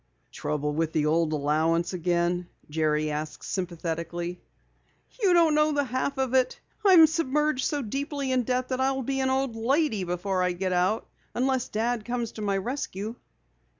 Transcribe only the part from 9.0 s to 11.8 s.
be an old lady before I get out, unless